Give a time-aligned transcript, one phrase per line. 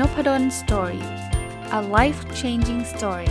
[0.00, 1.04] นพด ล story
[1.78, 3.30] a life changing story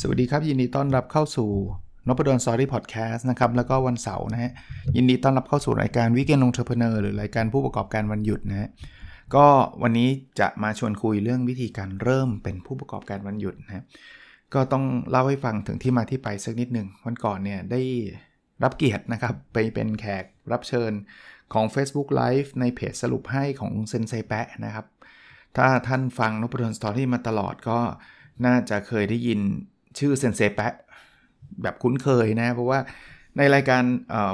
[0.00, 1.50] สวัสดีครับ ยินดีต้อนรับเข้าสู่
[2.08, 4.52] นพดล story podcast นะครับ แล้วก็วันเสาร์นะฮะ
[4.96, 8.68] ยินดีต้อนรับเข้าสู่รายการ weekend entrepreneur หรือรายการผู้ประกอบการวันหยุดนะฮะ
[9.34, 9.46] ก็
[9.82, 10.08] วันนี้
[10.40, 13.84] จะมาชวนคุยเรื่องวิธีการเริ่มเป็นผู้ประกอบการวันหยุดนะ
[14.54, 17.82] ก็ต้องเล่าให้ฟังถึงที่มาที่ไปสักนิดหนึ่งวันก่อนเนี่ยได้
[18.62, 20.92] รับเกียรตินะครับ ไปเป็นแขกรับเชิญ
[21.52, 24.86] ของ Facebook Live ในเพจสรุปให้ของเซนเซแปะนะครับ
[25.56, 27.78] ถ้าท่านฟังนพดล story มาตลอดก็
[28.46, 29.40] น่าจะเคยได้ยิน
[29.98, 30.74] ชื่อเซนเซแปะ
[31.62, 32.80] แบบคุ้นเคยนะ เพราะว่า
[33.36, 33.82] ในรายการ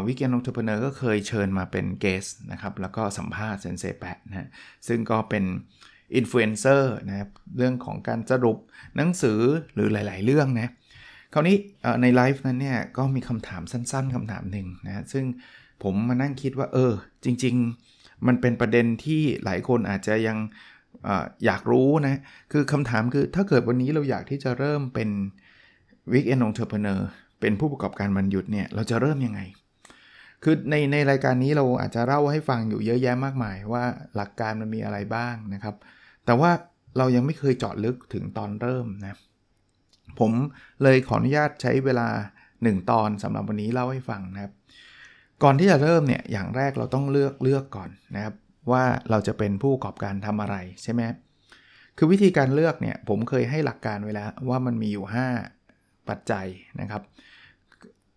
[0.06, 4.48] weekend entrepreneur ก็เคยเชิญมาเป็น guestนะครับ แล้วก็สัมภาษณ์เซนเซแปะนะ
[4.88, 5.44] ซึ่งก็เป็น
[6.16, 8.58] อินฟลูเอนเซอร์นะครับเรื่องของการสรุป
[8.96, 9.40] หนังสือ
[9.74, 10.68] หรือหลาย ๆ เรื่องนะ
[11.32, 11.56] คราวนี้
[12.02, 15.24] ในไลฟ์นั้นเนี่ยก็มีคำถามสั้น ๆคำถามหนึ่งนะซึ่ง
[15.82, 16.92] ผมมานั่งคิดว่าเออ
[17.24, 17.54] จริง
[17.90, 21.08] ๆ มันเป็นประเด็นที่หลายคนอาจจะยัง
[21.44, 22.20] อยากรู้นะ
[22.52, 25.10] คือคำถามคือถ้าเกิดวันนี้เราอยากที่จะเริ่มเป็น
[26.12, 27.08] weekend entrepreneur
[27.40, 29.40] เป็นผู้ประกอบการวันหยุดเนี่ย เราจะเริ่มยังไง
[30.44, 33.84] คือในในรายการนี้เราอาจจะเล่าให้ฟังอยู่เยอะแยะมากมายว่า
[34.16, 35.74] หลักการมันมีอะไรบ้างนะครับ
[36.24, 36.50] แต่ว่า
[36.98, 39.18] เรายังไม่เคยเจาะลึกถึงตอนเริ่มนะ
[40.20, 40.32] ผม
[40.82, 42.08] เลยขออนุญาตใช้เวลา
[42.48, 44.52] 1 ตอนสำหรับวันนี้เล่าให้ฟังนะครับ
[45.42, 48.34] ก่อนที่จะเริ่มเนี่ยอย่างแรกเราต้องเลือกเลือกก่อนนะครับ
[48.72, 51.02] ว่าเราจะเป็นผู้ประกอบการทำอะไรใช่ไหม
[51.96, 55.06] คือวิธีการเลือกเนี่ยผมเคยให้หลักการไว้แล้วว่ามันมีอยู่
[55.56, 56.46] 5 ปัจจัย
[56.80, 57.02] นะครับ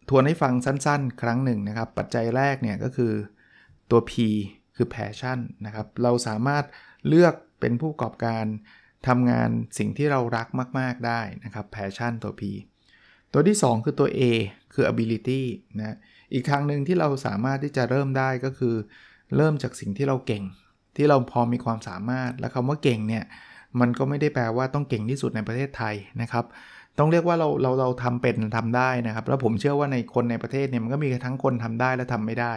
[0.10, 3.14] ทวนให้ฟังสั้นๆ ครั้งหนึ่งนะครับ ปัจจัยแรกเนี่ยก็คือ
[3.92, 4.12] ตัว P
[4.76, 6.64] คือ passion นะครับ เราสามารถ
[7.08, 8.46] เลือกเป็นผู้ประกอบการ
[9.08, 10.48] ทำงานสิ่งที่เรารัก
[10.80, 12.42] มาก ๆ ได้นะครับ passion ตัว P
[13.34, 14.22] ตัวที่ 2 คือตัว A
[14.74, 15.42] คือ ability
[15.78, 15.98] นะ
[16.34, 18.76] อีกทางหนึ่งที่เราสามารถที่จะเริ่มได้ก็คือ
[19.36, 20.44] เริ่มจากสิ่งที่เราเก่ง
[20.96, 23.24] ที่เราพอมีความสามารถและคำว่าเก่งเนี่ย
[23.80, 26.46] มันก็ไม่ได้แปลว่าต้องเก่งที่สุดในประเทศไทยนะครับ
[27.00, 32.54] ต้องเรียกว่าเราเราเราทำเป็นทำได้นะครับ แล้วผมเชื่อว่าในคนในประเทศเนี่ยมันก็มีทั้งคนทำได้และทำไม่ได้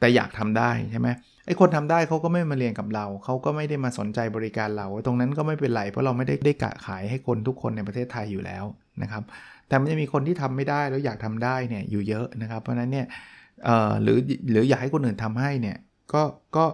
[0.00, 1.08] แต่อยากทำได้ใช่ไหม
[1.46, 8.64] ไอ้คนทำได้เขาก็ไม่มาเรียนกับเรา เขาก็ไม่ได้มาสนใจบริการเรา ตรงนั้นก็ไม่เป็นไรเพราะเราไม่ได้ได้กะขายให้คนทุกคนในประเทศไทยอยู่แล้ว
[9.02, 9.22] นะครับ
[9.68, 13.06] แต่มันจะมีคนที่ทำไม่ได้แล้วอยากทำได้เนี่ยอยู่เยอะนะครับ เพราะนั้นเนี่ย
[14.02, 14.18] หรือ
[14.50, 15.76] หรืออยากให้คนอื่นทำให้เนี่ย
[16.12, 16.22] ก็
[16.56, 16.64] ก็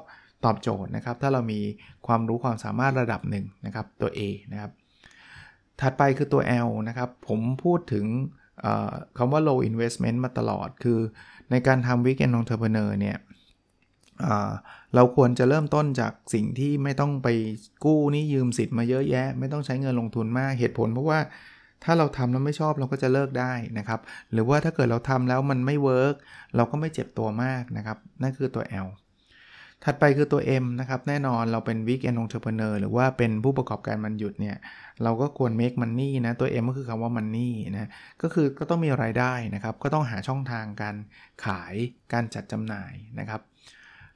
[0.44, 1.60] ตอบโจทย์นะครับ ถ้าเรามี
[2.06, 4.20] ความรู้ความสามารถระดับหนึ่งนะครับตัว A
[4.52, 4.70] นะครับ
[5.80, 8.06] ถัดไปคือตัว L นะครับ ผมพูดถึง
[9.18, 10.98] คำว่า low investment มาตลอด คือ
[11.50, 13.18] ในการทำ weekend entrepreneur เนี่ย
[14.94, 17.28] เราควรจะเริ่มต้นจากสิ่งที่ไม่ต้องไป
[17.84, 21.20] กู้นี่ยืมสิทธิ์มาเยอะแยะ ไม่ต้องใช้เงินลงทุนมากเหตุผลเพราะว่า
[21.84, 24.00] ถ้าเราทำแล้วไม่ชอบเราก็จะเลิกได้นะครับ
[24.32, 26.14] หรือว่าถ้าเกิดเราทำแล้วมันไม่ work
[26.56, 28.88] เราก็ไม่เจ็บตัวมากนะครับ นั่นคือตัว L
[29.84, 34.56] ถัดไปคือตัว M นะครับ แน่นอนเราเป็น weekend entrepreneur หรือว่าเป็นผู้ประกอบการมันหยุดเนี่ย
[35.02, 37.90] เราก็ควร make money นะ ตัว M ก็คือคำว่า money นะ
[38.22, 40.96] ก็คือก็ต้องมีรายได้นะครับ ก็ต้องหาช่องทางการ
[41.44, 41.74] ขาย
[42.12, 43.42] การจัดจำหน่ายนะครับ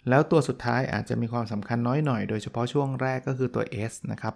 [0.08, 4.34] แล้วตัวสุดท้ายอาจจะมีความสำคัญน้อยหน่อย โดยเฉพาะช่วงแรกก็คือตัว S นะครับ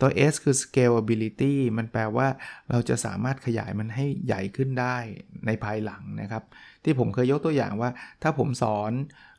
[0.00, 2.28] ตัว S คือ scalability มันแปลว่า
[2.70, 4.96] เราจะสามารถขยายมันให้ใหญ่ขึ้นได้
[5.46, 6.42] ในภายหลังนะครับ
[6.84, 7.90] ที่ผมเคยยกตัวอย่างว่า
[8.22, 8.92] ถ้าผมสอน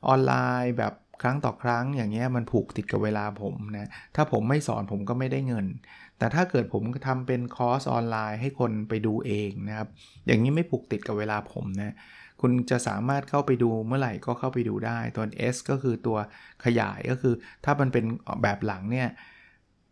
[0.07, 5.65] ออนไลน์แบบ ครั้งต่อครั้งอย่างเงี้ยมันผูกติดกับเวลาผมนะถ้าผมไม่สอนผมก็ไม่ได้เงิน
[6.17, 9.87] แต่ถ้าเกิดผมทำเป็นคอร์สออนไลน์ให้คนไปดูเองนะครับ
[10.27, 11.95] อย่างนี้ไม่ผูกติดกับเวลาผมนะ
[12.41, 16.17] คุณจะสามารถเข้าไปดูเมื่อไหร่ก็เข้าไปดูได้ ตัว S ก็คือตัว
[16.65, 17.33] ขยายก็คือ
[17.65, 18.05] ถ้ามันเป็น
[18.43, 19.09] แบบหลังเนี่ย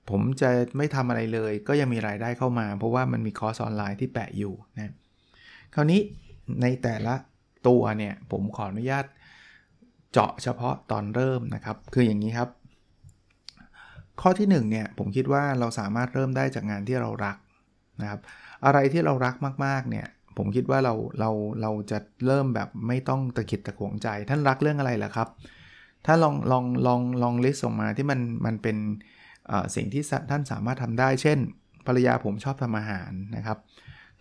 [0.09, 4.93] ผมจะไม่ทำอะไรเลย ก็ยังมีรายได้เข้ามา เพราะว่ามันมีคอร์สออนไลน์ที่แปะอยู่นะ
[5.73, 6.01] คราวนี้
[6.61, 7.15] ในแต่ละ
[7.67, 9.05] ตัวเนี่ยผมขออนุญาต
[10.13, 12.49] เจาะเฉพาะตอนเริ่มนะครับ คืออย่างนี้ครับ
[14.21, 17.37] ข้อที่1เนี่ยผมคิดว่าเราสามารถเริ่มได้จากงานที่เรารัก
[18.01, 18.21] นะครับ
[18.65, 20.07] อะไรที่เรารักมากๆเนี่ย
[20.37, 21.29] ผมคิดว่าเราเรา
[21.61, 25.29] เราจะเริ่มแบบไม่ต้องตะกิดตะขวงใจ ท่านรักเรื่องอะไรล่ะครับ
[26.05, 28.77] ถ้าลองลองลองลอง list ส่งมาที่มันมันเป็น
[29.75, 31.39] สิ่งที่ท่านสามารถทำได้ เช่น
[31.87, 33.57] ภรรยาผมชอบทำอาหารนะครับ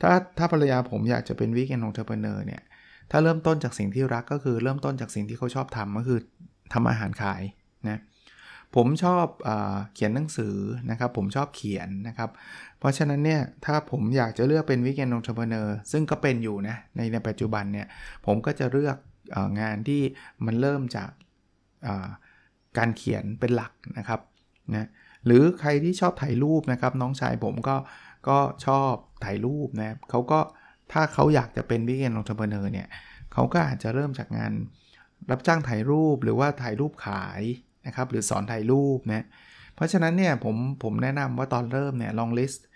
[0.00, 2.62] ถ้าถ้าภรรยาผมอยากจะเป็น weekend entrepreneur เนี่ย
[3.12, 6.20] ถ้าเริ่มต้นจากสิ่งที่รักก็คือเริ่มต้นจากสิ่งที่เขาชอบทำก็คือ
[6.72, 7.42] ทำอาหารขาย
[7.88, 8.00] นะ
[8.76, 9.50] ผมชอบอ
[9.94, 10.56] เขียนหนังสือ
[10.90, 12.30] นะครับ ผมชอบเขียนนะครับ
[12.78, 17.86] เพราะฉะนั้นเนี่ยถ้าผมอยากจะเลือกเป็น weekend entrepreneur ซึ่งก็เป็นอยู่นะในในปัจจุบันเนี่ย
[18.26, 20.02] ผมก็จะเลือกงานที่
[20.46, 21.10] มันเริ่มจาก
[22.78, 24.20] การเขียนเป็นหลักนะครับ
[24.74, 24.88] นะ
[25.26, 27.76] หรือใครที่ชอบถ่ายรูปนะครับ น้องชายผมก็
[28.28, 28.92] ก็ชอบ
[29.24, 30.40] ถ่ายรูปนะเขาก็
[30.92, 32.88] ถ้าเขาอยากจะเป็น weekend entrepreneur เนี่ย
[33.32, 34.52] เขาก็อาจจะเริ่มจากงาน
[35.30, 37.42] รับจ้างถ่ายรูปหรือว่าถ่ายรูปขาย
[37.86, 39.26] นะครับหรือสอนถ่ายรูปนะ
[39.74, 42.66] เพราะฉะนั้นเนี่ยผมผมแนะนำว่าตอนเริ่มเนี่ยลอง list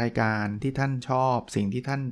[0.00, 2.02] รายการที่ท่านชอบ สิ่งที่ท่าน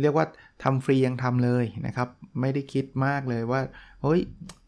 [0.00, 0.26] เรียกว่า
[0.62, 2.08] ทำฟรียังทำเลยนะครับ
[2.40, 3.60] ไม่ได้คิดมากเลยว่า
[4.02, 4.20] เฮ้ย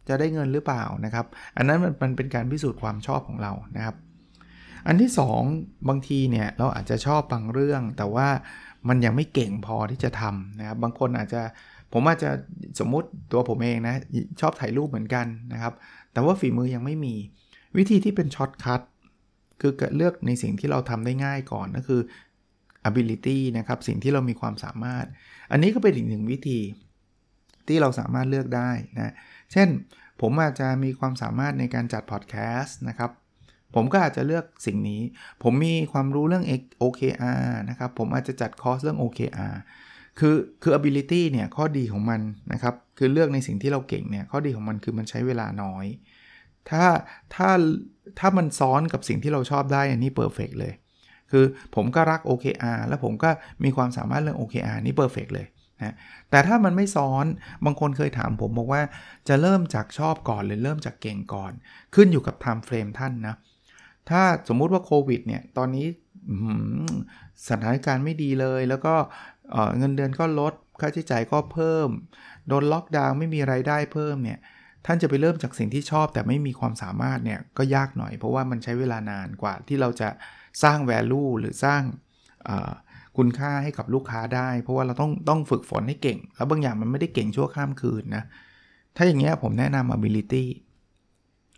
[0.09, 1.27] จะได้เงินหรือเปล่านะครับ
[1.57, 3.97] อันนั้นมันมันเป็นการพิสูจน์ความชอบของเรานะครับ
[4.87, 5.11] อันที่
[5.47, 8.29] 2 บางทีเนี่ยเราอาจจะชอบบางเรื่อง แต่ว่า
[8.89, 11.43] มันยังไม่เก่งพอที่จะทำนะครับบางคนอาจจะ
[11.93, 12.31] ผมอาจจะ
[12.81, 13.95] สมมุติตัวผมเองนะ
[14.41, 15.75] ชอบถ่ายรูปเหมือนกันนะครับ
[16.13, 17.15] แต่ว่าฝีมือยังไม่มี
[17.77, 18.83] วิธีที่เป็น shortcut
[19.61, 22.01] คือเลือกในสิ่งที่เราทำได้ง่ายก่อนก็คือ
[22.89, 25.07] ability นะครับสิ่งที่เรามีความสามารถ
[25.51, 26.61] อันนี้ก็เป็นอีกหนึ่งวิธี
[27.69, 29.15] ที่เราสามารถเลือกได้นะ
[29.53, 29.69] เช่น
[30.21, 33.11] ผมอาจจะมีความสามารถในการจัดพอดแคสต์นะครับ
[33.75, 35.01] ผมก็อาจจะเลือกสิ่งนี้
[35.43, 36.45] ผมมีความรู้เรื่อง
[36.83, 39.55] OKR นะครับ ผมอาจจะจัดคอร์สเรื่อง OKR
[40.19, 42.21] คือคือ ability เนี่ยข้อดีของมัน
[42.53, 45.87] นะครับ คือเลือกในสิ่งที่เราเก่งเนี่ยข้อดีของมันคือมันใช้เวลาน้อย
[46.71, 46.85] ถ้า
[47.35, 47.51] ถ้า
[48.19, 50.73] ถ้ามันซ้อนกับสิ่งที่เราชอบได้อันนี้ perfect เลย
[51.31, 51.45] คือ
[51.75, 53.31] ผมก็รัก OKR แล้วผมก็
[53.65, 55.47] มีความสามารถเรื่อง OKR นี่ perfect เลย
[55.83, 55.95] นะ
[56.31, 57.25] แต่ถ้ามันไม่ซ้อน
[57.65, 58.83] บางคนเคยถามผมบอกว่า
[59.29, 61.53] จะเริ่มจากชอบก่อนหรือเริ่มจากเก่งก่อน
[61.95, 63.35] ขึ้นอยู่กับ time frame ท่านนะ
[64.11, 65.87] ถ้าสมมุติว่าโควิดเนี่ย ตอนนี้
[67.49, 68.95] สถานการณ์ไม่ดีเลย แล้วก็
[69.79, 71.89] เงินเดือนก็ลด ค่าใช้จ่ายก็เพิ่ม
[72.49, 74.39] โดนล็อกดาวน์ไม่มีไรายได้เพิ่มเนี่ย
[74.87, 80.09] ท่านจะไปเริ่มจากสิ่งที่ชอบแต่ไม่มีความสามารถเนี่ยก็ยากหน่อย เพราะว่ามันใช้เวลานานกว่าที่เราจะ
[80.63, 81.83] สร้าง value หรือสร้าง
[83.17, 88.25] คุณค่าให้กับลูกค้าได้ เพราะว่าเราต้องต้องฝึกฝนให้เก่ง แล้วบางอย่างมันไม่ได้เก่งชั่วข้ามคืนนะ
[88.97, 90.45] ถ้าอย่างเงี้ยผมแนะนำ ability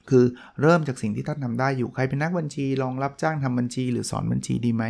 [0.08, 0.24] คือ
[0.60, 4.84] เริ่มจากสิ่งที่ท่านทำได้อยู่ใครเป็นนักบัญชีลองรับจ้างทำบัญชี หรือสอนบัญชีดีไหม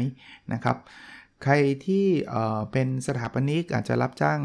[0.53, 0.77] นะครับ
[1.45, 1.55] ใคร
[1.87, 2.07] ที่
[2.73, 4.39] เป็นสถาปนิกอาจจะรับจ้าง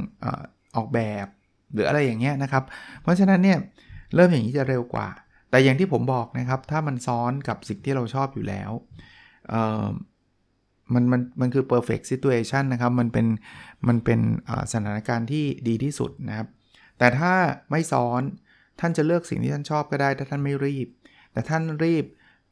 [0.76, 1.28] ออกแบบ
[1.74, 2.64] หรืออะไรอย่างเงี้ยนะครับ
[3.02, 3.58] เพราะฉะนั้นเนี่ย
[4.16, 5.08] เริ่มอย่างนี้จะเร็วกว่า
[5.50, 8.72] แต่อย่างที่ผมบอกนะครับ ถ้ามันซ้อนกับสิ่งที่เราชอบอยู่แล้ว
[10.94, 13.28] มันมันมันคือ perfect situation นะครับ มันเป็น
[13.88, 14.20] มันเป็น
[14.72, 16.48] สถานการณ์ที่ดีที่สุดนะครับ
[16.98, 17.34] แต่ถ้า
[17.72, 18.22] ไม่ซ้อน
[18.80, 20.88] ท่านจะเลือกสิ่งที่ท่านชอบก็ได้ถ้าท่านไม่รีบ
[21.32, 22.06] แต่ท่านรีบ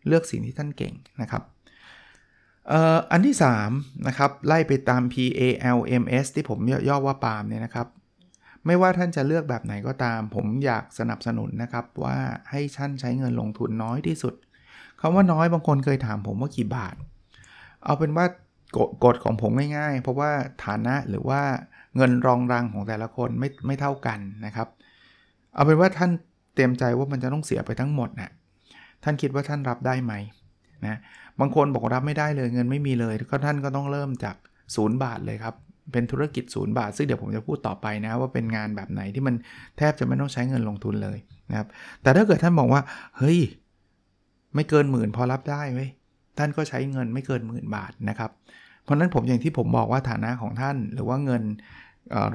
[0.08, 1.44] เลือกสิ่งที่ท่านเก่งนะครับ
[3.12, 3.36] อันที่
[3.70, 5.42] 3นะครับไล่ไปตาม P A
[5.78, 6.60] L M S ที่ผม
[6.90, 7.88] ย่อว่าปาล์มเนี่ยนะครับ
[8.66, 12.18] ไม่ว่าท่านจะเลือกแบบไหนก็ตาม ผมอยากสนับสนุนนะครับว่า
[12.52, 14.34] ให้ท่านใช้เงินลงทุนน้อยที่สุด
[15.02, 16.96] คำว่าน้อยบางคนเคยถามผมว่ากี่บาท
[17.84, 18.26] เอาเป็นว่า
[19.06, 20.32] กฎของผมง่ายๆ เพราะว่า
[20.66, 21.42] ฐานะหรือว่า
[21.96, 24.68] เงินรองรังของแต่ละคนไม่ไม่เท่ากันนะครับ
[25.54, 26.12] เอาเป็นว่าท่าน
[26.54, 28.32] เตรียมใจว่ามันจะต้องเสียไปทั้งหมดนะ่ะ
[29.04, 30.14] ท่านคิดว่าท่านรับได้ไหม
[30.86, 30.98] นะ
[31.40, 34.36] บางคนบอกรับไม่ได้เลยเงินไม่มีเลย ก็ท่านก็ต้องเริ่มจาก
[34.76, 35.56] ศูนย์บาทเลยครับ
[35.92, 39.36] เป็นธุรกิจศูนย์บาท ซึ่งเดี๋ยวผมจะพูดต่อไปนะว่าเป็นงานแบบไหนที่มัน
[39.78, 41.18] แทบจะไม่ต้องใช้เงินลงทุนเลย
[41.50, 41.68] นะครับ
[42.02, 42.82] แต่ถ้าเกิดท่านบอกว่า
[43.18, 43.40] เฮ้ย
[44.56, 45.82] ไม่เกินหมื่นพอรับได้ไหม
[46.38, 48.32] ท่านก็ใช้เงินไม่เกินหมื่นบาทนะครับ
[48.84, 51.44] เพราะนั้นผมอย่างที่ผมบอกว่าฐานะของท่าน หรือว่าเงิน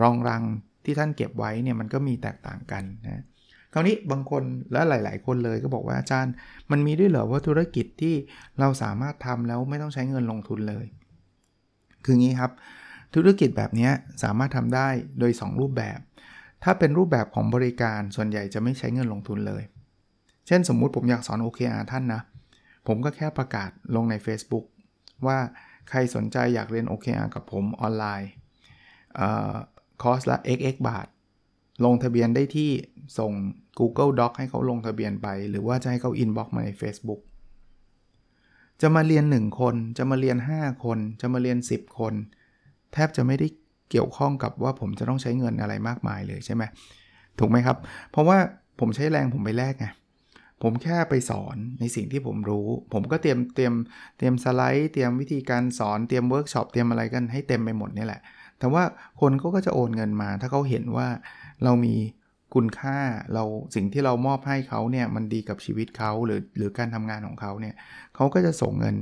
[0.02, 0.42] รองรัง
[0.84, 3.24] ที่ท่านเก็บไว้เนี่ยมันก็มีแตกต่างกันนะ
[3.72, 4.42] คราวนี้บางคน
[4.72, 6.32] และหลาย ๆ คนเลยก็บอกว่าอาจารย์
[6.70, 8.14] มันมีด้วยเหรอว่าธุรกิจที่
[8.60, 10.86] เราสามารถทำแล้วไม่ต้องใช้เงินลงทุนเลย
[12.04, 12.52] คืองี้ครับ
[13.14, 13.90] ธุรกิจแบบนี้
[14.22, 14.88] สามารถทำได้
[15.18, 15.98] โดย 2 รูปแบบ
[16.64, 19.62] ถ้าเป็นรูปแบบของบริการส่วนใหญ่จะไม่ใช้เงินลงทุนเลย
[20.46, 22.22] เช่นสมมุติผมอยากสอน OKR ท่านนะ
[22.86, 24.64] ผมก็แค่ประกาศลงใน Facebook
[25.26, 25.38] ว่า
[25.90, 28.30] ใครสนใจอยากเรียน OKR กับผมออนไลน์
[30.02, 31.06] คอสละ xx บาท
[31.84, 32.70] ลงทะเบียนได้ที่
[33.18, 33.32] ส่ง
[33.78, 37.20] Google Doc ให้เขาลงทะเบียนไป หรือว่าจะให้เขา inbox มาใน Facebook
[38.80, 42.14] จะมาเรียน 1 คน จะมาเรียน 5 คน จะมาเรียน 10 คน
[42.92, 43.46] แทบจะไม่ได้
[43.90, 46.62] เกี่ยวข้องกับว่าผมจะต้องใช้เงินอะไรมากมายเลยใช่ไหม
[47.38, 47.76] ถูกไหมครับ
[48.10, 48.38] เพราะว่า
[48.80, 49.86] ผมใช้แรงผมไปแลกไง
[50.62, 53.74] ผมแค่ไปสอนในสิ่งที่ผมรู้ ผมก็เตรียมเตรียม
[54.18, 58.20] เตรียมสไลด์ เตรียมวิธีการสอนเตรียมเวิร์กช็อปเตรียมอะไรกันให้เต็มไปหมดนี่แหละ
[58.58, 58.82] แต่ว่า
[59.20, 61.08] คนเขาก็จะโอนเงินมา ถ้าเขาเห็นว่า
[61.64, 61.94] เรามี
[62.54, 62.98] คุณค่า
[63.34, 67.74] เราสิ่งที่เรามอบให้เขาเนี่ยมันดีกับชีวิตเขาหรือหรือการทำงานของเขาเนี่ย
[68.16, 68.96] เขาก็จะส่งเงิน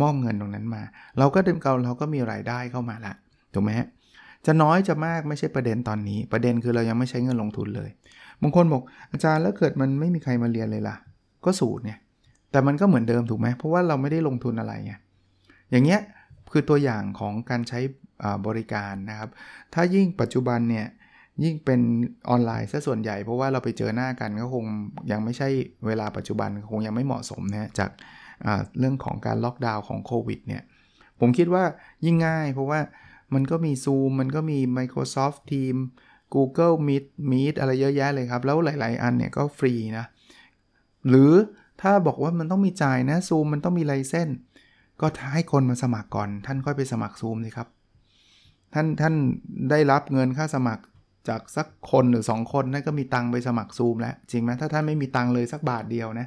[0.00, 0.82] มอบเงินตรงนั้นมา
[1.18, 3.14] เราก็เดิมเก่าเราก็มีรายได้เข้ามาละ
[3.54, 3.88] ถูกไหมฮะ
[4.46, 7.90] จะน้อยจะมากไม่ใช่ประเด็นตอนนี้ ประเด็นคือเรายังไม่ใช้เงินลงทุนเลย
[8.42, 8.82] บางคนบอก
[9.12, 10.96] อาจารย์แล้วเกิดมันไม่มีใครมาเรียนเลยล่ะ
[11.44, 11.98] ก็สูตรเนี่ย
[12.50, 14.92] แต่มันก็เหมือนเดิมถูกไหมเพราะว่าเราไม่ได้ลงทุนอะไรไง
[15.70, 16.00] อย่างเงี้ย
[16.52, 17.80] คือตัวอย่างของการใช้
[18.46, 19.30] บริการนะครับ
[19.74, 20.86] ถ้ายิ่งปัจจุบันเนี่ย
[21.44, 21.80] ยิ่งเป็น
[22.28, 24.64] ออนไลน์ซะส่วนใหญ่เพราะว่าเราไปเจอหน้ากันก็คง
[25.12, 25.48] ยังไม่ใช่
[25.86, 27.90] เวลาปัจจุบันคงยังไม่เหมาะสมนะจาก
[28.78, 30.62] เรื่องของการล็อกดาวน์ของโควิดเนี่ย
[31.20, 31.64] ผมคิดว่า
[32.04, 32.80] ยิ่งง่ายเพราะว่า
[33.34, 35.84] มันก็มี Zoom มันก็มี Microsoft Teams
[36.34, 40.06] Google Meet Meet อะไรเยอะแยะเลยครับ แล้วหลาย ๆ อันเนี่ยก็ฟรีนะ
[41.08, 41.32] หรือ
[41.82, 44.28] ถ้าบอกว่ามันต้องมีจ่ายนะ Zoom มันต้องมีไลเซน
[45.00, 47.68] ก็ให้คนมาสมัครก่อน ท่านค่อยไปสมัคร Zoom สิครับ
[48.74, 49.14] ท่านท่าน
[49.70, 50.82] ได้รับเงินค่าสมัคร
[51.28, 56.26] จากสักคนหรือ 2 คนนั่นก็มีตังไปสมัคร Zoom แล้ว จริงไหมถ้าท่านไม่มีตังเลยสักบาทเดียวนะ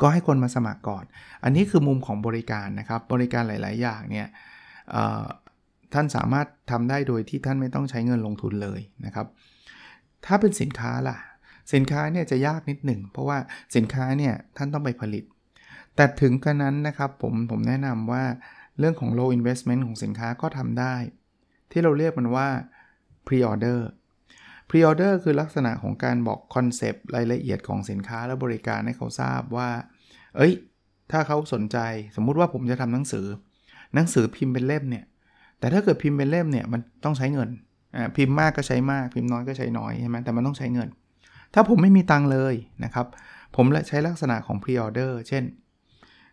[0.00, 1.04] ก็ให้คนมาสมัครก่อน
[1.44, 4.28] อันนี้คือมุมของบริการนะครับ บริการหลาย ๆ อย่างเนี่ย
[5.94, 9.26] ท่านสามารถทำได้โดยที่ท่านไม่ต้องใช้เงินลงทุนเลยนะครับ
[10.26, 11.16] ถ้าเป็นสินค้าล่ะ
[11.74, 13.38] สินค้าเนี่ยจะยากนิดหนึ่ง เพราะว่า
[13.76, 15.24] สินค้าเนี่ยท่านต้องไปผลิต
[15.96, 18.24] แต่ถึงกระนั้นนะครับผมผมแนะนำว่า
[18.80, 20.94] เรื่องของ low investment ของสินค้าก็ทำได้
[21.70, 22.48] ที่เราเรียกมันว่า
[23.26, 23.80] pre-order
[24.68, 29.70] pre-order คือลักษณะของการบอกคอนเซปต์รายละเอียดของสินค้าและบริการให้เขาทราบว่า
[30.36, 30.52] เอ้ย
[31.10, 31.78] ถ้าเขาสนใจ
[32.16, 33.26] สมมุติว่าผมจะทำหนังสือ
[33.94, 35.04] หนังสือพิมพ์เป็นเล่มเนี่ย
[35.58, 37.48] แต่ถ้าเกิดพิมพ์เป็นเล่มเนี่ยมันต้องใช้เงิน
[38.16, 40.88] พิมพ์มากก็ใช้มาก พิมพ์น้อยก็ใช้น้อยใช่ไหมแต่มันต้องใช้เงิน
[41.54, 43.06] ถ้าผมไม่มีตังเลยนะครับ
[43.56, 45.42] ผมใช้ลักษณะของ pre-order เช่น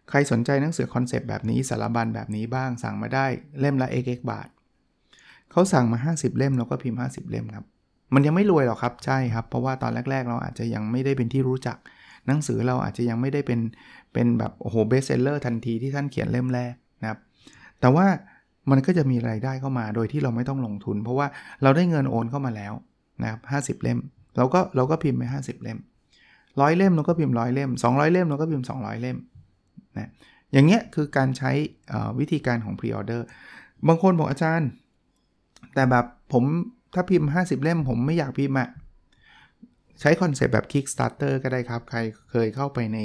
[0.10, 3.26] ใครสนใจหนังสือคอนเซปต์แบบนี้สารบัญแบบนี้บ้างสั่งมาได้
[3.60, 4.48] เล่มละ xx บาท
[5.52, 7.66] เขาสั่งมา 50 เล่มเราก็พิมพ์ 50 เล่มครับ
[8.14, 11.78] มันยังไม่รวยหรอกครับใช่ครับ เพราะว่าตอนแรก ๆ เราอาจจะยังไม่ได้เป็นที่รู้จัก
[12.28, 13.60] หนังสือเราอาจจะยังไม่ได้เป็น
[14.14, 17.20] เป็นแบบโอ้โหเบสเซลเลอร์ทันทีที่ท่านเขียนเล่มแรกนะครับ
[17.80, 18.06] แต่ว่า
[18.72, 21.28] มันก็จะมีรายได้เข้ามาโดยที่เราไม่ต้องลงทุน เพราะว่า
[21.64, 22.74] เราได้เงินโอนเข้ามาแล้ว
[23.22, 24.00] นะครับห้เล่ม
[24.38, 25.80] เราก็เราก็พิมพ์ไป 50 เล่ม
[26.62, 29.18] ร้อยเล่มเราก็พิมพ์ร้อยเล่ม 200 เล่มเราก็พิมพ์ 200 เล่ม
[30.00, 30.10] นะ
[30.54, 31.52] อย่างเงี้ยคือการใช้
[32.20, 33.22] วิธีการของ pre-order
[33.88, 34.70] บางคนบอกอาจารย์
[35.74, 36.44] แต่แบบผม
[36.94, 38.70] ถ้าพิมพ์ 50 เล่มผมไม่อยากพิมพ์อะ
[40.02, 42.00] ใช้คอนเซปต์แบบ Kickstarter ก็ได้ครับ ใคร
[42.32, 43.00] เคยเข้าไปใน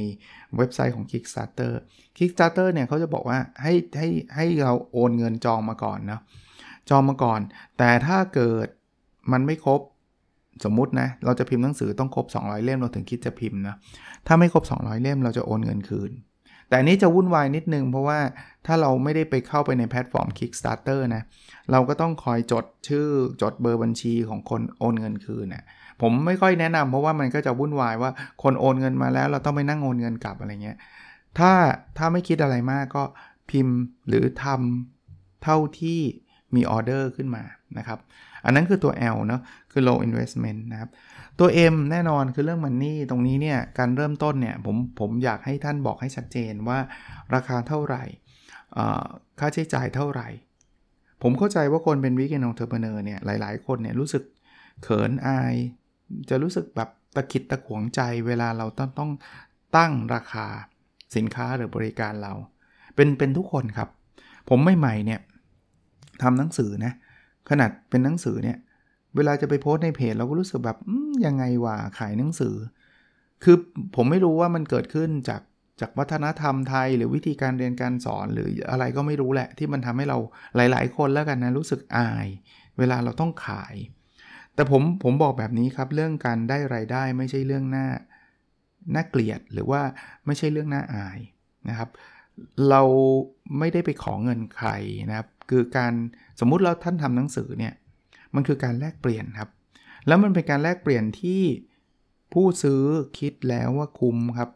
[0.57, 1.73] เว็บไซต์ของ Kickstarter
[2.19, 6.21] Kickstarter เนี่ยเขาจะบอกว่าให้ให้ให้เราโอนเงินจองมาก่อนนะ
[6.91, 7.41] จองมาก่อน
[7.79, 8.67] แต่ถ้าเกิด
[9.33, 9.81] มันไม่ครบ
[10.65, 13.75] สมมุตินะ เราจะพิมพ์หนังสือต้องครบ 200 เล่มเราถึงคิดจะพิมพ์นะ
[14.27, 16.11] ถ้าไม่ครบ 200 เล่มเราจะโอนเงินคืน
[16.73, 18.19] แต่นี้จะวุ่นวายนิดนึง เพราะว่า
[18.67, 21.23] ถ้าเราไม่ได้ไปเข้าไปในแพลตฟอร์ม Kickstarter นะ
[21.73, 23.07] เราก็ต้องคอยจดชื่อ
[23.43, 25.65] จดเบอร์บัญชีของคนโอนเงินคืนนะ
[26.01, 28.11] ผมไม่ค่อยแนะนำเพราะว่ามันก็จะวุ่นวายว่า
[28.43, 30.79] คนโอนเงินมาแล้ว เราต้องไปนั่งโอนเงินกลับอะไรเงี้ย
[31.39, 31.53] ถ้า
[31.99, 33.05] ถ้าไม่คิดอะไรมากก็
[33.51, 33.77] พิมพ์
[34.09, 36.01] หรือทำเท่าที่
[36.55, 37.43] มีออเดอร์ขึ้นมา
[37.79, 37.99] นะครับ
[38.45, 39.41] อันนั้นคือตัว L เนาะ
[39.73, 40.91] คือ low investment นะครับ
[41.39, 46.79] ตัว M แน่นอนคือเรื่องมันนี่ตรงนี้เนี่ยการเริ่มต้นเนี่ยผมผมอยากให้ท่านบอกให้ชัดเจนว่า
[47.35, 48.05] ราคาเท่าไหร่
[49.41, 50.29] ค่าใช้จ่ายเท่าไหร่
[51.23, 54.23] ผมเข้าใจว่าคนเป็นวิกเกนองเทอร์เบเนอร์เนี่ยหลาย ๆ คนเนี่ยรู้สึก
[54.83, 55.55] เขินอาย
[56.29, 59.11] จะรู้สึกแบบตะขิดตะขวงใจเวลาเราต้องต้อง
[59.77, 60.47] ตั้งราคา
[61.17, 62.33] สินค้าหรือบริการเรา
[62.97, 63.89] เป็นเป็นทุกคนครับ
[64.49, 65.21] ผมไม่ใหม่เนี่ย
[66.23, 66.93] ทำหนังสือนะ
[67.49, 68.57] ขนาดเป็นหนังสือเนี่ย
[69.17, 70.79] เวลาจะไปโพสในเพจเราก็รู้สึกแบบ
[71.27, 72.55] ยังไงวะขายหนังสือ
[73.45, 73.57] คือ
[73.97, 75.43] ผมไม่รู้ว่ามันเกิดขึ้นจาก
[75.81, 80.19] จากวัฒนธรรมไทย หรือวิธีการเรียนการสอนหรืออะไรก็ไม่รู้แหละ ที่มันทำให้เรา
[80.57, 82.27] หลาย ๆ คนแล้วกันนะรู้สึกอาย
[82.79, 83.75] เวลาเราต้องขาย
[84.55, 87.87] แต่ผมผมบอกแบบนี้ครับเรื่องการได้ไรายได้ไม่ใช่เรื่องหน้า
[88.95, 89.81] น่าเกลียดหรือว่า
[90.27, 91.19] ไม่ใช่เรื่องน่าอาย
[91.69, 91.91] นะครับ
[92.71, 92.83] เรา
[93.59, 94.71] ไม่ได้ไปขอเงินใคร
[95.09, 95.93] นะครับ คือการ
[96.41, 97.75] สมมุติเราท่านทำหนังสือเนี่ย
[98.35, 99.49] มันคือการแลกเปลี่ยนครับ
[100.07, 101.43] แล้วมันเป็นการแลกเปลี่ยนที่
[102.33, 102.83] ผู้ซื้อ
[103.19, 104.51] คิดแล้วว่าคุ้มครับ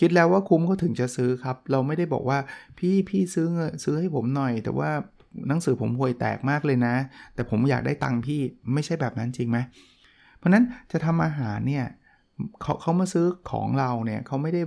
[0.00, 2.38] คิดแล้วว่าคุ้มก็ถึงจะซื้อครับ เราไม่ได้บอกว่า
[2.78, 4.90] พี่พี่ซื้อเงินซื้อให้ผมหน่อย แต่ว่า
[5.48, 6.94] หนังสือผมห่วยแตกมากเลยนะ
[7.34, 8.40] แต่ผมอยากได้ตังค์พี่
[8.72, 9.58] ไม่ใช่แบบนั้นจริงไหม
[10.38, 11.86] เพราะนั้นจะทำอาหารเนี่ย
[12.62, 14.62] เขาเขามาซื้อของเราเนี่ยเขาไม่ได้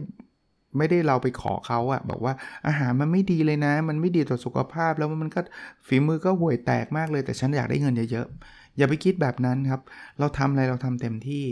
[0.77, 2.34] ไม่ได้เราไปขอเขาอะบอกว่า
[2.67, 5.39] อาหารมันไม่ดีเลยนะ มันไม่ดีต่อสุขภาพแล้วมันก็
[5.88, 9.81] ฝีมือก็ห่วยแตกมากเลย แต่ฉันอยากได้เงินเยอะๆอย่าไปคิดแบบนั้นครับ
[10.19, 11.43] เราทำอะไรเราทำเต็มที่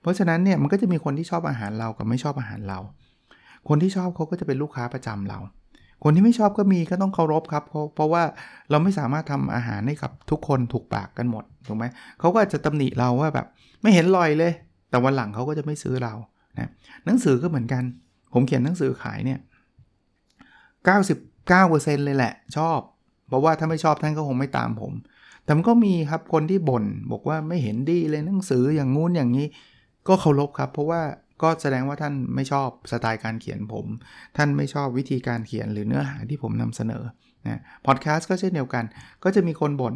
[0.00, 2.78] เพราะฉะนั้นเนี่ยมันก็จะมีคนที่ชอบอาหารเรากับไม่ชอบอาหารเรา
[3.68, 5.38] คนที่ชอบเขาก็จะเป็นลูกค้าประจำเรา
[6.04, 8.22] คนที่ไม่ชอบก็มีก็ต้องเคารพครับเพราะเพราะว่า
[8.70, 11.84] เราไม่สามารถทำอาหารให้กับทุกคนถูกปากกันหมดถูกไหม
[12.20, 13.46] เขาก็อาจจะตำหนิเราว่าแบบ
[13.82, 14.52] ไม่เห็นลอยเลย
[14.90, 16.14] แต่วันหลังเขาก็จะไม่ซื้อเรา
[16.58, 16.70] นะ
[17.06, 17.82] หนังสือก็เหมือนกัน
[18.32, 19.40] ผมเขียนหนังสือขายเนี่ย
[20.92, 22.78] 99%เลยแหละ ชอบ
[23.28, 24.92] เพราะว่าถ้าไม่ชอบท่านก็คงไม่ตามผม
[25.44, 29.46] แต่มันก็มีครับคนที่บ่นบอกว่าไม่เห็นดีเลยหนังสืออย่างงู้นอย่างนี้
[30.08, 31.02] ก็เคารพครับ เพราะว่า
[31.42, 33.86] ก็แสดงว่าท่านไม่ชอบสไตล์การเขียนผม
[34.36, 37.02] ท่านไม่ชอบวิธีการเขียนหรือเนื้อหาที่ผมนำเสนอ
[37.46, 38.84] นะพอดแคสต์ก็เช่นเดียวกัน
[39.24, 39.94] ก็จะมีคนบ่นว่า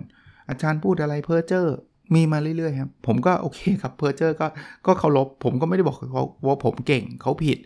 [0.49, 1.67] อาจารย์พูดอะไรเพ้อเจ้อ
[2.15, 4.47] มีมาเรื่อยๆครับ ผมก็โอเคครับเพอร์เจอร์ก็
[4.87, 7.59] ก็เคารพผมก็ไม่ได้บอกเขาว่าผมเก่งเขาผิด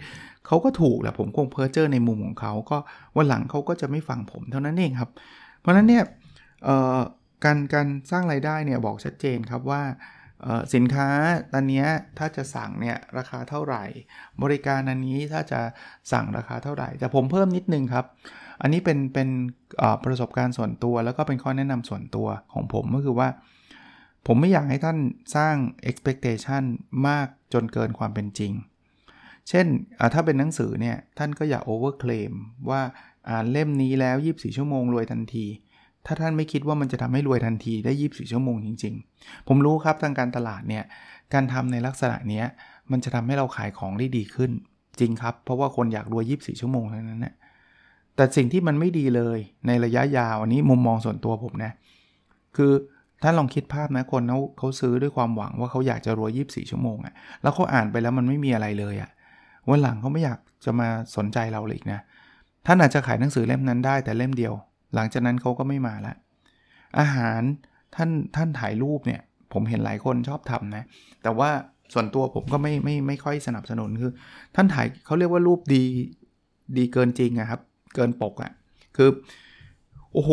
[0.50, 2.78] เขาก็ถูกแหละผมคงเพ้อเจ้อในมุมของเขาก็
[3.16, 5.10] วันหลังเขาก็จะไม่ฟังผมเท่านั้นเองครับ
[5.60, 6.04] เพราะนั้นเนี่ย
[7.44, 9.82] การการสร้างไรายได้เนี่ยบอกชัดเจนครับว่า
[10.74, 11.08] สินค้า
[11.52, 11.84] ตอนนี้
[12.18, 13.84] ถ้าจะสั่งเนี่ยราคาเท่าไหร่
[14.42, 15.60] บริการอันนี้ถ้าจะ
[16.12, 18.04] สั่งราคาเท่าไหร่ แต่ผมเพิ่มนิดนึงครับ
[18.62, 19.28] อันนี้เป็นเป็น
[20.04, 23.28] ประสบการณ์ส่วนตัว แล้วก็เป็นข้อแนะนำส่วนตัวของผมก็คือว่า
[24.26, 24.98] ผมไม่อยากให้ท่าน
[25.36, 25.54] สร้าง
[25.90, 26.62] expectation
[27.08, 28.52] มากจนเกินความเป็นจริง
[29.50, 29.66] เช่น
[30.14, 32.32] ถ้าเป็นหนังสือเนี่ย ท่านก็อย่า over claim
[32.70, 32.80] ว่า
[33.30, 35.46] อ่านเล่มนี้แล้ว 24 ชั่วโมงรวยทันที
[36.06, 40.84] ถ้าท่านไม่คิดว่ามันจะทำให้รวยทันทีได้ 24 ชั่วโมงจริง ๆ ผมรู้ครับทางการตลาดเนี่ย
[41.34, 42.42] การทำในลักษณะนี้
[42.90, 44.50] มันจะทำให้เราขายของได้ดีขึ้น
[45.00, 47.34] จริงครับ เพราะว่าคนอยากรวย 24 ชั่วโมงเท่านั้นนะ
[48.16, 51.72] แต่สิ่งที่มันไม่ดีเลยในระยะยาวอันนี้มุมมองส่วนตัวผมนะ
[52.56, 52.72] คือ
[53.22, 59.10] ท่านลองคิดภาพนะคนเขาเขาซื้อด้วยความหวังว่าเขาอยากจะรวย 24 ชั่วโมงอะ่ะแล้วเขาอ่านไปแล้วมันไม่มีอะไรเลยอะ่ะ
[59.70, 62.00] วันหลังเขาไม่อยากจะมาสนใจเราเลยนะ
[62.66, 64.54] ท่านอาจจะขายหนังสือเล่มนั้นได้แต่เล่มเดียว
[64.94, 66.14] หลังจากนั้นเขาก็ไม่มาละ
[66.98, 67.40] อาหาร
[67.94, 69.20] ท่านท่านถ่ายรูปเนี่ย
[69.52, 70.84] ผมเห็นหลายคนชอบทำนะ
[71.22, 71.50] แต่ว่า
[71.92, 74.12] ส่วนตัวผมก็ไม่ไม่ไม่ค่อยสนับสนุนคือ
[74.56, 75.84] ท่านถ่ายเขาเรียกว่ารูปดี
[76.76, 77.60] ดีเกินจริงอะครับ
[77.94, 78.52] เกินปกอะ
[78.96, 79.10] คือ
[80.12, 80.30] โอ้โห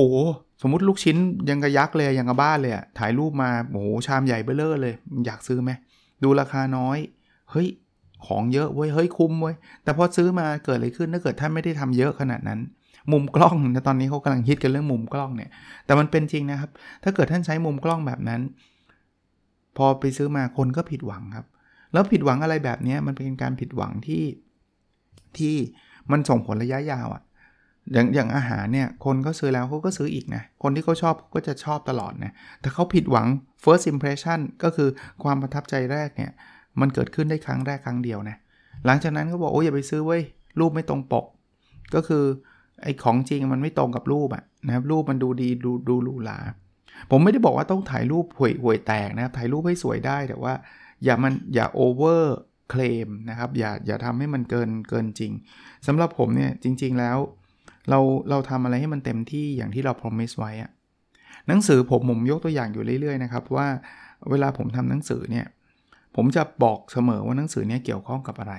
[0.62, 1.18] สมมติลูกชิ้น
[1.50, 4.94] ยังกระยักเลยยังกระบ้านเลยอะถ่ายรูปมาโอ้โหชามใหญ่เบ้อเลอเลย
[5.26, 5.72] อยากซื้อไหม
[6.24, 6.98] ดูราคาน้อย
[7.52, 7.68] เฮ้ย
[8.26, 12.60] ของเยอะเว้ยเฮ้ยคุ้มเว้ยแต่พอซื้อมาเกิดอะไรขึ้นถ้าเกิดท่านไม่ได้ทำเยอะขนาดนั้น
[13.12, 15.50] มุมกล้องนะตอนนี้เขากำลังฮิตกันเรื่องมุมกล้องเนี่ย
[15.86, 16.70] แต่มันเป็นจริงนะครับ
[17.04, 18.42] ถ้าเกิดท่านใช้มุมกล้องแบบนั้น
[19.78, 21.46] พอไปซื้อมาคนก็ผิดหวังครับ
[21.94, 24.24] แล้วผิดหวังอะไรแบบนี้มันเป็นการผิดหวังที่
[25.38, 25.56] ที่
[26.12, 27.24] มันส่งผลระยะยาวอะ่ะ
[27.94, 33.28] อย่างอย่างอาหารเนี่ยคนเขาซื้อแล้วเขาก็ซื้ออีกนะ คนที่เขาชอบก็จะชอบตลอดนะ แต่เขาผิดหวัง
[33.64, 34.90] first impression ก็คือ
[35.24, 36.32] ความประทับใจแรกเนี่ย
[36.82, 38.38] มันเกิดขึ้นได้ครั้งแรกครั้งเดียวนะ
[38.86, 40.22] หลังจากนั้นเขาบอกโอ้ยอย่าไปซื้อเว้ย
[40.60, 41.26] รูปไม่ตรงปก
[41.94, 42.24] ก็คือ
[42.84, 46.38] ไอ้ของจริงมันไม่ตรงกับรูปอะนะครับรูปมันดูดีดูดูหรูหรา
[47.12, 50.54] ผมไม่ได้บอกว่าต้องถ่ายรูปห่วยห่วยแตกนะครับถ่ายรูปให้สวยได้แต่ว่า
[51.04, 52.36] อย่ามันอย่าโอเวอร์
[52.70, 55.32] เคลมนะครับอย่าอย่าทำให้มันเกินเกินจริง
[55.88, 57.18] สำหรับผมเนี่ยจริง ๆแล้ว
[57.90, 60.72] เราเราทำอะไรให้มันเต็มที่อย่างที่เรา promise ไว้อะ
[61.48, 63.68] หนังสือผมผมยกตัวอย่างอยู่เรื่อยๆนะครับว่า
[64.30, 65.46] เวลาผมทำหนังสือเนี่ย
[66.20, 68.56] ผมจะบอกเสมอว่าหนังสือเนี้เกี่ยวข้องกับอะไร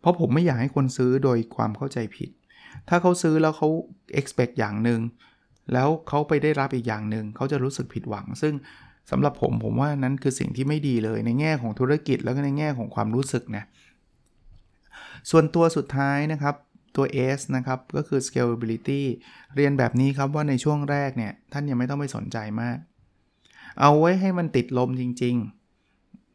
[0.00, 2.30] เพราะผมไม่อยากให้คนซื้อโดยความเข้าใจผิด
[2.88, 3.68] ถ้าเขาซื้อแล้วเขา
[4.20, 5.00] expect อย่างหนึ่ง
[5.72, 8.54] แล้วเขาไปได้รับอีกอย่างหนึ่งเขาจะรู้สึกผิดหวัง ซึ่ง
[9.10, 13.64] สำหรับผมผมว่านั้นคือสิ่งที่ไม่ดีเลยในแง่ของธุรกิจแล้วก็ในแง่ของความรู้สึกนะ
[15.30, 16.54] ส่วนตัวสุดท้ายนะครับ
[16.96, 17.06] ตัว
[17.38, 19.02] S นะครับ ก็คือ scalability
[19.56, 22.78] เรียนแบบนี้ครับว่าในช่วงแรกเนี่ย ท่านยังไม่ต้องไปสนใจมาก
[23.80, 25.61] เอาไว้ให้มันติดลมจริง ๆ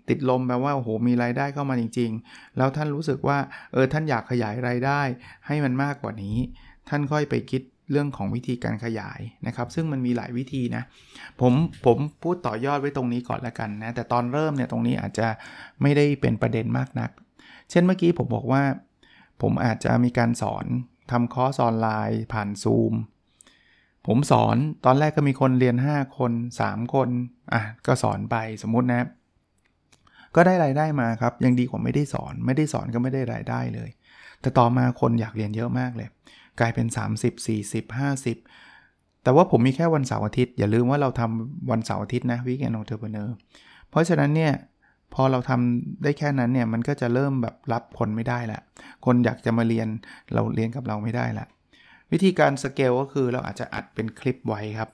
[0.09, 3.37] ติดลมแปลว่าโอ้โหมีรายได้เข้ามาจริง ๆ แล้วท่านรู้สึกว่า
[3.73, 5.01] เออท่านอยากขยายรายได้
[5.47, 6.37] ให้มันมากกว่านี้
[6.89, 10.83] ท่านค่อยไปคิดเรื่องของวิธีการขยายนะครับ ซึ่งมันมีหลายวิธีนะ
[11.41, 11.53] ผม
[11.85, 15.27] ผมพูดต่อยอดไว้ตรงนี้ก่อนละกันนะ แต่ตอนเริ่มเนี่ยตรงนี้อาจจะ
[15.81, 17.09] ไม่ได้เป็นประเด็นมากนัก
[17.69, 18.63] เช่นเมื่อกี้ผมบอกว่า
[19.41, 20.65] ผมอาจจะมีการสอน
[21.11, 22.93] ทำคอร์สออนไลน์ผ่านซูม
[24.07, 26.31] ผมสอนตอนแรกก็มีคนเรียน 5 คน
[26.63, 27.09] 3 คน
[27.53, 29.07] อะก็สอนไปสมมุตินะ
[30.35, 33.89] ก็ได้รายได้มาครับ ยังดีกว่าไม่ได้สอน ไม่ได้สอนก็ไม่ได้รายได้เลย
[34.41, 36.09] แต่ต่อมาคนอยากเรียนเยอะมากเลย
[36.59, 36.87] กลายเป็น
[37.19, 37.83] 30 40
[38.49, 43.35] 50 แต่ว่าผมมีแค่วันเสาร์อาทิตย์ อย่าลืมว่าเราทำวันเสาร์อาทิตย์นะ weekend entrepreneur
[43.89, 44.53] เพราะฉะนั้นเนี่ย
[45.13, 48.61] พอเราทำได้แค่นั้นเนี่ยมันก็จะเริ่มแบบรับคนไม่ได้ละ
[49.05, 49.87] คนอยากจะมาเรียน
[50.33, 51.45] เราเรียนกับเราไม่ได้ละ
[52.11, 54.89] วิธีการสเกลก็คือเราอาจจะอัดเป็นคลิปไว้ครับ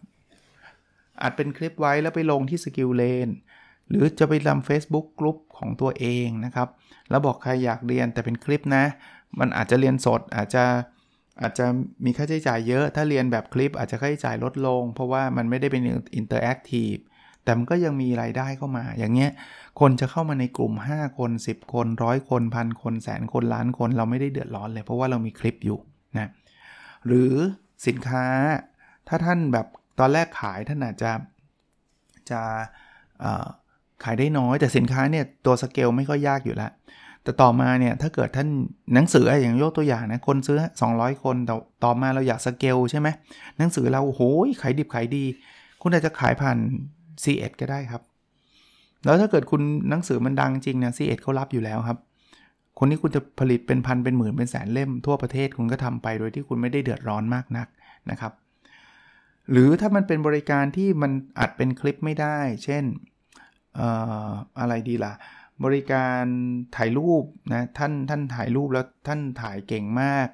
[1.21, 3.29] อัดเป็นคลิปไว้แล้วไปลงที่ SkillLane
[3.93, 6.67] หรือจะไปทำ Facebook กลุ่มของตัวเองนะครับ
[7.09, 8.85] แล้วบอกใครอยากเรียนแต่เป็นคลิปนะ
[9.39, 10.63] มันอาจจะเรียนสดอาจจะ
[11.41, 11.65] อาจจะ
[12.05, 15.81] มีค่าใช้จ่ายเยอะ ถ้าเรียนแบบคลิปอาจจะค่าใช้จ่ายลดลง เพราะว่ามันไม่ได้เป็น
[16.15, 16.93] interactive
[17.43, 19.31] แต่มันก็ยังมีรายได้เข้ามา อย่างเงี้ย
[19.79, 25.79] คนจะเข้ามาในกลุ่ม 5 คน 10 คนร้อยคนพันคนแสนคนล้านคนเราไม่ได้เดือดร้อนเลย เพราะว่าเรามีคลิปอยู่
[26.17, 26.29] นะ
[27.05, 27.33] หรือ
[27.87, 28.25] สินค้า
[29.07, 29.67] ถ้าท่านแบบ
[29.99, 31.11] ตอนแรกขายท่านอาจจะ
[32.31, 32.41] จะ
[34.03, 36.71] ขายได้น้อยแต่สินค้าเนี่ยตัวสเกลไม่ค่อยยากอยู่แล้ว
[37.23, 38.47] แต่ต่อมาเนี่ยถ้าเกิดท่าน
[38.93, 40.57] หนังสืออย่างยกตัวอย่างนะคนซื้อ
[40.91, 43.07] 200 คนแต่ต่อมาเราอยากสเกลใช่ไหม
[43.57, 44.21] หนังสือเราโอ้โห
[44.61, 45.23] ขายดิบขายดี
[45.81, 46.57] คุณอาจจะขายผ่าน
[47.23, 48.01] c ีเก็ได้ครับ
[49.03, 51.97] แล้วถ้าเกิดคุณหนังสือมันดังจริงเนี่ยซีเอ็ดเขารับอยู่แล้วครับ
[52.79, 57.67] คนนี้คุณจะผลิตเป็นพันเป็นหมื่นเป็นแสนเล่มทั่วประเทศคุณก็ทำไปโดยที่คุณไม่ได้เดือดร้อนมากนัก
[58.09, 58.33] นะครับ
[59.51, 62.83] หรือถ้ามันเป็นบริการที่มันอัดเป็นคลิปไม่ได้ เช่น
[64.59, 65.13] อะไรดีล่ะ
[65.63, 66.23] บริการ
[66.75, 70.27] ถ่ายรูปนะท่านท่านถ่ายรูปแล้วท่านถ่ายเก่งมาก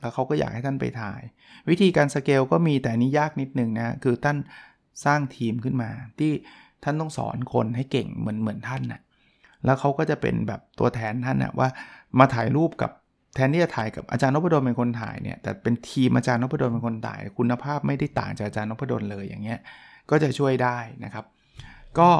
[0.00, 1.20] แล้วเขาก็อยากให้ท่านไปถ่าย
[1.70, 4.36] วิธีการสเกลก็มีแต่นี้ยากนิดนึงนะคือท่าน
[5.04, 6.32] สร้างทีมขึ้นมา ที่
[6.84, 9.00] ท่านต้องสอนคนให้เก่งเหมือนเหมือนท่านนะ
[9.64, 11.68] แล้วเขาก็จะเป็นแบบตัวแทนท่านนะว่า
[12.18, 12.90] มาถ่ายรูปกับ
[13.34, 19.58] แทนที่จะถ่ายกับอาจารย์นพดลเป็นคนถ่ายเนี่ยแต่เป็นทีมอาจารย์นพดลเป็นคนถ่าย คุณภาพไม่ได้ต่างจากอาจารย์นพดลเลยอย่างเงี้ย
[20.10, 21.24] ก็จะช่วยได้นะครับ
[21.98, 22.10] ก็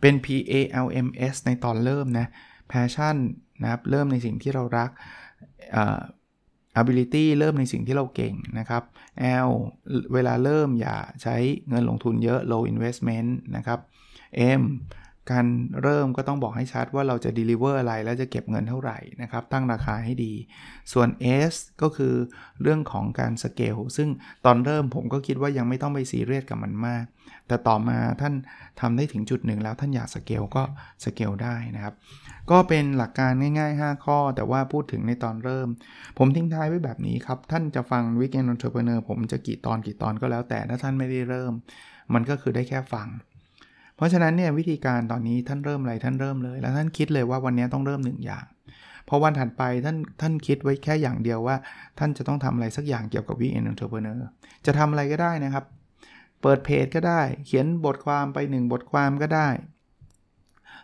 [0.00, 2.26] เป็น PALMS ในตอนเริ่มนะ
[2.72, 3.16] passion
[3.62, 4.90] นะครับเริ่มในสิ่งที่เรารัก
[6.80, 8.82] ability เริ่มในสิ่งที่เราเก่งนะครับ
[9.48, 9.50] L
[10.12, 11.36] เวลาเริ่มอย่าใช้
[11.68, 13.78] เงินลงทุนเยอะ low investment นะครับ
[14.60, 14.62] M
[15.30, 15.46] การ
[15.82, 20.34] เริ่มก็ต้องบอกให้ชัดว่าเราจะ deliver อะไรแล้วจะเก็บเงินเท่าไหร่นะครับ ตั้งราคาให้ดี
[20.92, 21.08] ส่วน
[21.50, 22.14] S ก็คือ
[22.62, 24.08] เรื่องของการสเกลซึ่ง
[24.44, 27.04] ตอนเริ่มผมก็คิดว่ายังไม่ต้องไปซีเรียสกับมันมาก
[27.48, 28.34] แต่ต่อมาท่าน
[28.80, 30.62] ทำได้ถึงจุดหนึ่งแล้วท่านอยากสเกลก็
[31.04, 31.94] สเกลได้นะครับ
[32.50, 35.68] ก็เป็นหลักการง่ายๆ 5 ข้อ แต่ว่าพูดถึงในตอนเริ่ม
[36.18, 41.52] ผมทิ้งท้ายไว้แบบนี้ครับ ท่านจะฟัง Weekend Entrepreneur ผมจะกี่ตอนกี่ตอนก็แล้วแต่ถ้าท่านไม่ได้เริ่ม
[42.14, 43.08] มันก็คือได้แค่ฟัง
[44.00, 48.44] เพราะฉะนั้นเนี่ยวิธีการตอนนี้ท่านเริ่มอะไรท่านเริ่มเลย แล้วท่านคิดเลยว่าวันนี้ต้องเริ่มหนึ่งอย่าง
[49.08, 51.56] พอวันถัดไปท่านท่านคิดไว้แค่อย่างเดียวว่า
[51.98, 54.26] ท่านจะต้องทำอะไรสักอย่างเกี่ยวกับ weekend entrepreneur
[54.66, 55.64] จะทำอะไรก็ได้นะครับ
[56.42, 59.48] เปิดเพจก็ได้ เขียนบทความไป 1 บทความก็ได้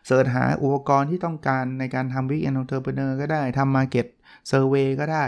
[0.07, 4.07] search หาอุปกรณ์ที่ต้องการในการทำ weekend entrepreneur ก็ได้ทำ market
[4.49, 5.25] survey ก็ได้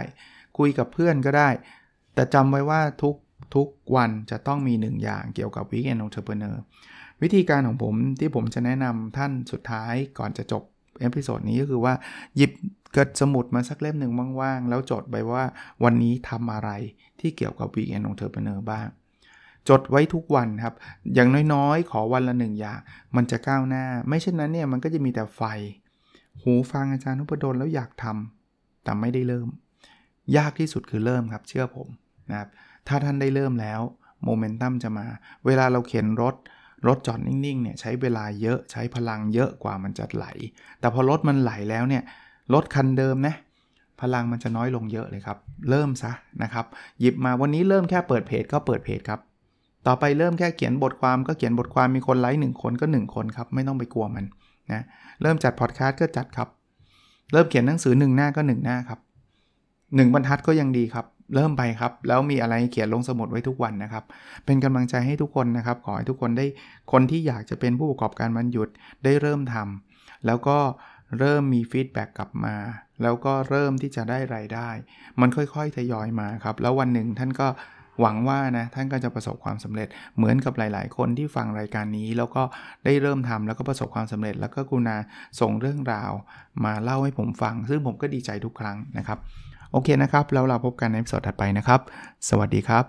[0.59, 1.49] คุยกับเพื่อนก็ได้
[2.15, 3.15] แต่จำไว้ว่าทุก
[3.55, 6.63] ทุกวันจะต้องมี 1 อย่างเกี่ยวกับ weekend entrepreneur
[7.23, 10.63] วิธีการของผมที่ผมจะแนะนำท่านสุดท้ายก่อนจะจบ
[11.01, 11.95] episode นี้ก็คือว่า
[12.37, 12.53] หยิบ
[12.97, 15.45] กระสมุดมาสักเล่มหนึ่งว่างๆ แล้วจดไปว่า
[15.85, 16.71] วันนี้ทำอะไร
[17.21, 18.87] ที่เกี่ยวกับวีแอนของเทอร์เ e เนอร์บ้าง
[19.69, 20.75] จดไว้ทุกวันครับ
[21.15, 22.79] อย่างน้อยๆ ขอวันละหนึ่งอย่าง
[23.17, 25.43] มันจะก้าวหน้า ไม่เช่นนั้นเนี่ยมันก็จะมีแต่ไฟ
[26.43, 29.49] โห ฟังอาจารย์นภดลแล้วอยากทำแต่ไม่ได้เริ่ม
[30.37, 31.89] ยากที่สุดคือเริ่มครับ เชื่อผม
[32.31, 32.49] นะครับ
[32.89, 33.81] ถ้าท่านได้เริ่มแล้ว
[34.25, 35.07] โมเมนตัมจะมา
[35.47, 36.35] เวลาเราเข็นรถ
[36.87, 40.27] รถจอดนิ่งๆเนี่ยใช้เวลาเยอะใช้พลังเยอะกว่ามันจะไหล
[40.81, 42.03] แต่พอรถมันไหลแล้วเนี่ย
[42.55, 43.35] รถคันเดิมนะ
[44.01, 45.39] พลังมันจะน้อยลงเยอะเลยครับ
[45.71, 46.13] เริ่มซะ
[46.43, 46.67] นะครับ
[47.01, 49.21] หยิบมาวันนี้เริ่มแค่เปิดเพจก็เปิดเพจครับ
[49.87, 54.25] ต่อไปเริ่มแค่เขียนบทความก็เขียนบทความมีคนไลค์หนึ่งคนก็ 1 คนครับ ไม่ต้องไปกลัวมัน
[54.73, 54.83] นะ
[55.23, 56.49] เริ่มจัดพอดแคสต์ก็จัดครับ
[57.33, 59.01] เริ่มเขียนหนังสือ1หน้าก็ 1 หน้าครับ
[59.97, 64.05] 1 บรรทัดก็ยังดีครับ เริ่มไปครับ แล้วมีอะไรเขียนลงสมุดไว้ทุกวันนะครับ
[64.45, 66.47] เป็นกำลังใจให้ทุกคนนะครับ ขอให้ทุกคนได้
[66.93, 68.69] คนที่อยากจะเป็นผู้ประกอบการวันหยุด
[69.05, 70.59] ได้เริ่มทำแล้วก็
[71.19, 72.55] เริ่มมีฟีดแบ็กกลับมา
[73.03, 74.71] แล้วก็เริ่มที่จะได้ไรายได้
[75.21, 77.49] มันค่อยๆทยอยมาครับ แล้ววันหนึ่งท่านก็
[78.01, 82.43] หวังว่านะท่านก็จะประสบความสำเร็จเหมือนกับหลาย ๆ คนที่ฟังรายการนี้ แล้วก็
[82.85, 84.97] ได้เริ่มทำแล้วก็ประสบความสำเร็จ แล้วก็กุณา
[85.41, 86.11] ส่งเรื่องราว
[86.65, 89.19] มาเล่าให้ผมฟัง ซึ่งผมก็ดีใจทุกครั้งนะครับ
[89.73, 91.81] โอเคนะครับ แล้วเราพบกันในสดถัดไปนะครับ
[92.29, 92.85] สวัสดีครับ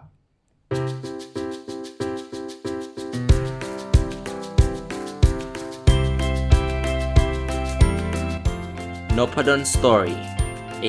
[9.17, 10.15] n o p a d o n Story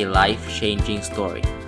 [0.00, 1.59] a life changing story